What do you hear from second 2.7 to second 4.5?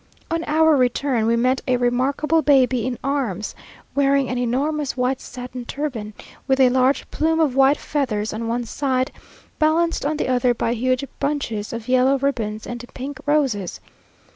in arms, wearing an